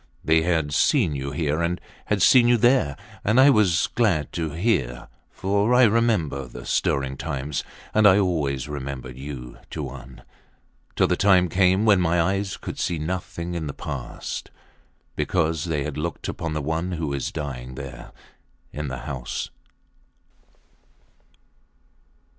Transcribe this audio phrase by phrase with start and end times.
[0.23, 2.97] They had seen you here and had seen you there.
[3.23, 8.67] And I was glad to hear, for I remembered the stirring times, and I always
[8.67, 10.23] remembered you, Tuan,
[10.95, 14.49] till the time came when my eyes could see nothing in the past,
[15.15, 18.11] because they had looked upon the one who is dying there
[18.73, 19.51] in the house.